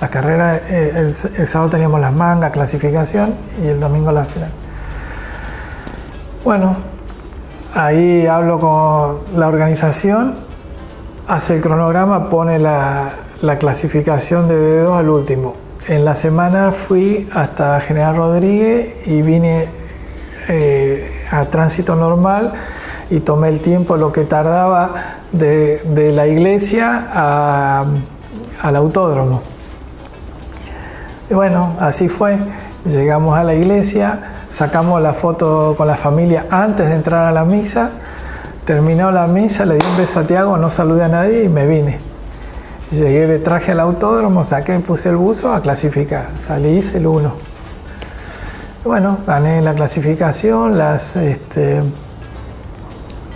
[0.00, 4.50] La carrera, eh, el, sábado teníamos las mangas, clasificación, y el domingo la final.
[6.44, 6.76] Bueno,
[7.74, 10.36] ahí hablo con la organización,
[11.26, 13.10] hace el cronograma, pone la,
[13.42, 19.68] la clasificación de dedos al último en la semana fui hasta General Rodríguez y vine
[20.48, 22.52] eh, a tránsito normal
[23.08, 24.90] y tomé el tiempo lo que tardaba
[25.32, 27.06] de, la iglesia
[28.60, 29.40] al autódromo.
[31.30, 32.38] Y bueno, así fue.
[32.84, 37.44] Llegamos a la iglesia, sacamos la foto con la familia antes de entrar a la
[37.44, 37.90] misa.
[38.66, 41.66] Terminó la misa, le di un beso a Tiago, no saludé a nadie y me
[41.66, 42.07] vine.
[42.90, 46.30] Llegué de traje al autódromo, saqué, puse el buzo a clasificar.
[46.38, 47.32] Salí, hice el 1.
[48.82, 51.82] Bueno, gané la clasificación, las, este,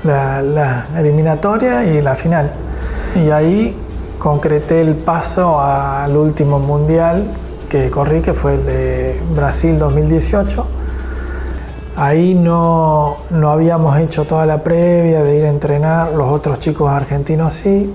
[0.04, 2.50] la, eliminatoria y la final.
[3.14, 3.76] Y ahí
[4.18, 7.26] concreté el paso al último mundial
[7.68, 10.66] que corrí, que fue el de Brasil 2018.
[11.96, 16.90] Ahí no, no habíamos hecho toda la previa de ir a entrenar, los otros chicos
[16.90, 17.92] argentinos sí,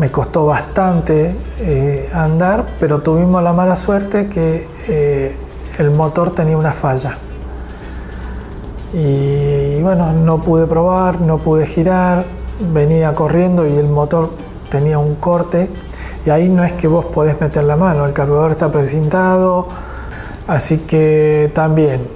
[0.00, 5.36] me costó bastante eh, andar, pero tuvimos la mala suerte que eh,
[5.78, 7.18] el motor tenía una falla.
[8.94, 12.24] Y, bueno, no pude probar, no pude girar,
[12.72, 14.30] venía corriendo y el motor
[14.70, 15.68] tenía un corte.
[16.24, 19.68] Y ahí no es que vos podés meter la mano, el carburador está precintado,
[20.46, 22.08] así que también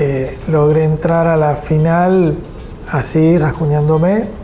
[0.00, 2.38] eh, logré entrar a la final
[2.90, 4.39] así, rasguñándome,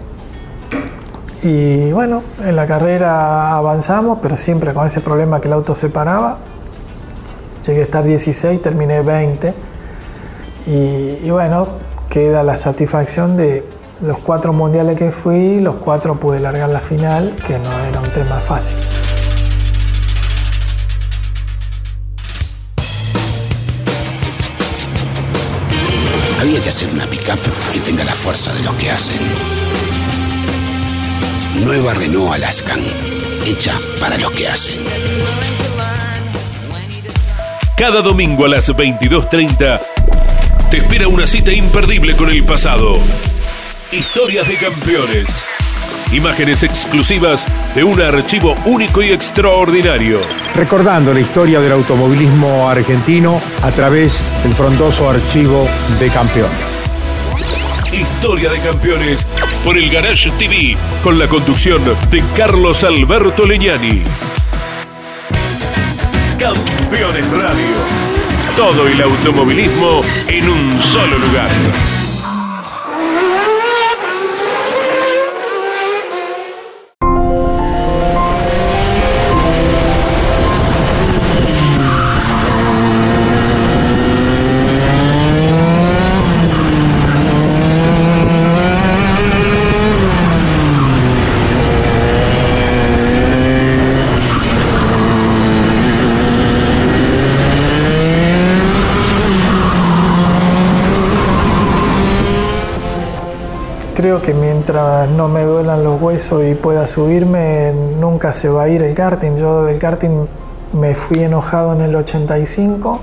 [1.47, 5.89] y bueno, en la carrera avanzamos, pero siempre con ese problema que el auto se
[5.89, 6.39] paraba.
[7.65, 9.55] Llegué a estar 16, terminé 20.
[10.67, 11.69] Y, bueno,
[12.11, 13.65] queda la satisfacción de
[14.01, 18.11] los cuatro mundiales que fui, los cuatro pude largar la final, que no era un
[18.11, 18.77] tema fácil.
[26.41, 27.41] había que hacer una pickup
[27.73, 29.19] que tenga la fuerza de los que hacen.
[31.65, 32.81] Nueva Renault Alaskan,
[33.45, 34.77] hecha para los que hacen.
[37.77, 39.81] Cada domingo a las 22.30
[40.71, 42.99] te espera una cita imperdible con el pasado.
[43.91, 45.29] Historias de campeones.
[46.13, 50.21] Imágenes exclusivas de un archivo único y extraordinario.
[50.55, 56.77] Recordando la historia del automovilismo argentino a través del frondoso archivo de campeones.
[57.93, 59.27] Historia de campeones
[59.67, 64.01] por el Garage TV con la conducción de Carlos Alberto Leñani.
[66.39, 67.75] Campeones Radio.
[68.57, 71.51] Todo el automovilismo en un solo lugar.
[104.67, 108.97] Mientras no me duelan los huesos y pueda subirme, nunca se va a ir el
[108.97, 109.37] karting.
[109.37, 110.27] Yo del karting
[110.73, 112.99] me fui enojado en el 85,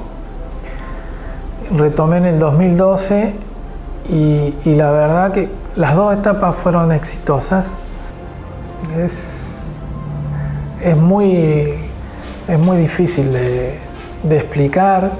[1.77, 3.35] retomé en el 2012
[4.09, 5.47] y, la verdad que
[5.77, 7.71] las dos etapas fueron exitosas.
[8.97, 9.79] Es,
[10.97, 11.75] muy,
[12.45, 13.79] es muy difícil de
[14.29, 15.11] explicar,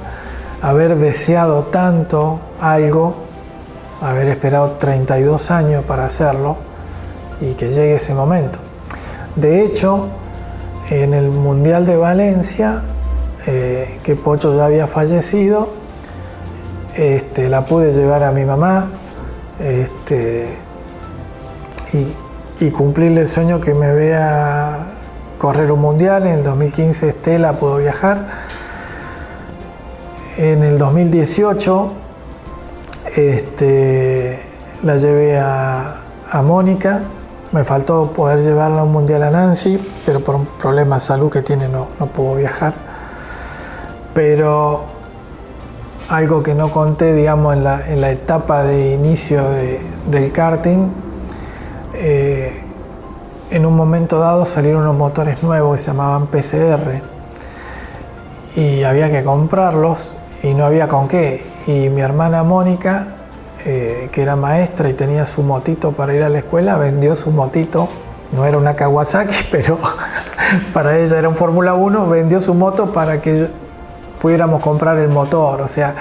[0.61, 3.22] haber deseado tanto algo
[4.03, 6.57] haber esperado 32 años para hacerlo
[7.41, 8.59] y que llegue ese momento.
[9.35, 10.07] De hecho,
[10.89, 12.81] en el Mundial de Valencia,
[13.47, 15.69] eh, que Pocho ya había fallecido,
[16.95, 18.91] este, la pude llevar a mi mamá
[19.59, 20.47] este,
[21.93, 24.85] y, y, cumplirle el sueño que me vea
[25.37, 26.27] correr un mundial.
[26.27, 28.27] En el 2015 Estela pudo viajar.
[30.37, 32.02] En el 2018
[33.16, 34.39] este,
[34.84, 35.95] la llevé a,
[36.32, 37.01] a, Mónica,
[37.51, 41.32] me faltó poder llevarla a un mundial a Nancy, pero por un problema de salud
[41.32, 42.74] que tiene no, no pudo viajar.
[44.14, 44.84] Pero
[46.09, 50.89] algo que no conté, digamos, en la, en la etapa de inicio de, del karting,
[51.95, 52.64] eh,
[53.51, 57.01] en un momento dado salieron unos motores nuevos que se llamaban PCR
[58.55, 61.43] y había que comprarlos y no había con qué.
[61.66, 63.07] Y mi hermana Mónica,
[63.66, 67.32] eh, que era maestra y tenía su motito para ir a la escuela, vendió su
[67.32, 67.88] motito.
[68.34, 69.78] No era una Kawasaki, pero
[70.74, 73.47] para ella era un Fórmula 1, vendió su moto para que
[74.22, 75.61] pudiéramos comprar el motor.
[75.61, 75.95] O sea,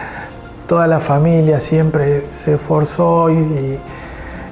[0.67, 3.79] toda la familia siempre se esforzó y,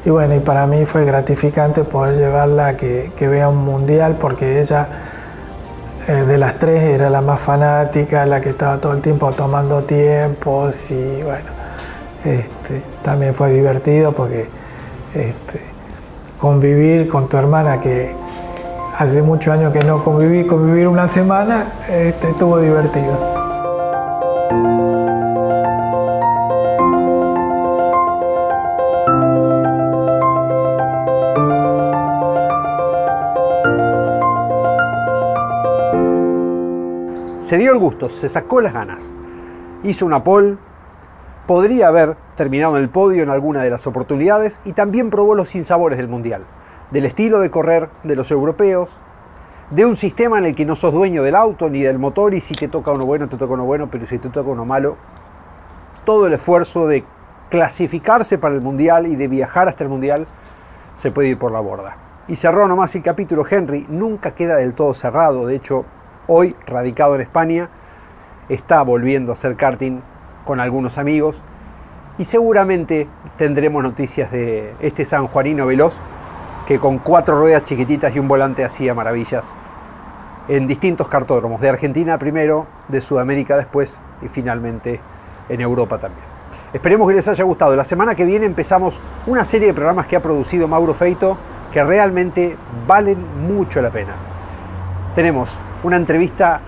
[0.07, 4.89] bueno, y para mí fue gratificante poder llevarla a que vea un mundial porque ella
[6.09, 9.83] eh, de las tres era la más fanática, la que estaba todo el tiempo tomando
[9.85, 11.51] tiempos y bueno,
[12.25, 14.49] este, también fue divertido porque
[15.15, 15.61] este,
[16.39, 18.15] convivir con tu hermana que
[18.99, 23.30] hace muchos años que no conviví, convivir una semana, este, estuvo divertido.
[37.51, 39.17] Se dio el gusto, se sacó las ganas.
[39.83, 40.57] Hizo una pole,
[41.49, 45.49] podría haber terminado en el podio en alguna de las oportunidades y también probó los
[45.49, 46.45] sinsabores del Mundial,
[46.93, 49.01] del estilo de correr de los europeos,
[49.73, 52.41] de un sistema en el que no sos dueño del auto ni del motor y
[52.41, 54.97] si te toca uno bueno, te toca uno bueno, pero si te toca uno malo,
[56.05, 57.03] todo el esfuerzo de
[57.49, 60.29] clasificarse para el Mundial y de viajar hasta el Mundial
[60.95, 61.97] se puede ir por la borda.
[62.29, 65.85] Y cerró nomás el capítulo Henry, nunca queda del todo cerrado, de hecho
[66.33, 67.69] hoy radicado en España,
[68.49, 70.01] está volviendo a hacer karting
[70.45, 71.43] con algunos amigos
[72.19, 76.01] y seguramente tendremos noticias de este sanjuanino veloz
[76.69, 79.55] que con cuatro ruedas chiquititas y un volante hacía maravillas
[80.47, 85.01] en distintos cartódromos, de Argentina primero, de Sudamérica después y finalmente
[85.49, 86.25] en Europa también.
[86.73, 87.75] Esperemos que les haya gustado.
[87.75, 91.37] La semana que viene empezamos una serie de programas que ha producido Mauro Feito
[91.73, 92.57] que realmente
[92.87, 93.19] valen
[93.49, 94.30] mucho la pena.
[95.15, 96.61] Tenemos una entrevista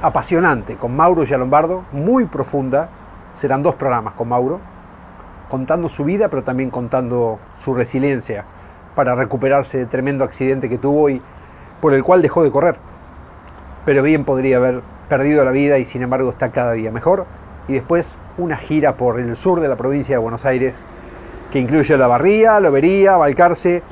[0.00, 2.88] apasionante con Mauro Gialombardo, muy profunda.
[3.34, 4.58] Serán dos programas con Mauro,
[5.50, 8.46] contando su vida, pero también contando su resiliencia
[8.94, 11.20] para recuperarse de tremendo accidente que tuvo y
[11.82, 12.76] por el cual dejó de correr.
[13.84, 17.26] Pero bien podría haber perdido la vida y sin embargo está cada día mejor.
[17.68, 20.84] y después una gira por el sur de la provincia de Buenos Aires
[21.52, 23.82] que incluye La Barría, Lobería, Balcarce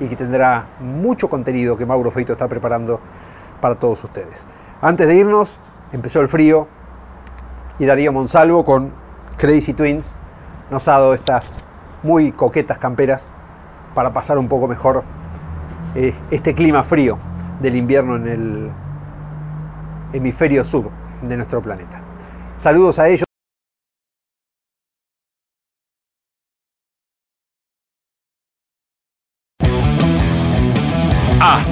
[0.00, 3.00] y que tendrá mucho contenido que Mauro Feito está preparando
[3.60, 4.46] para todos ustedes.
[4.80, 5.60] Antes de irnos,
[5.92, 6.66] empezó el frío
[7.78, 8.92] y Darío Monsalvo con
[9.36, 10.16] Crazy Twins
[10.70, 11.60] nos ha dado estas
[12.02, 13.30] muy coquetas camperas
[13.94, 15.02] para pasar un poco mejor
[15.94, 17.18] eh, este clima frío
[17.60, 18.70] del invierno en el
[20.12, 20.90] hemisferio sur
[21.22, 22.00] de nuestro planeta.
[22.56, 23.29] Saludos a ellos.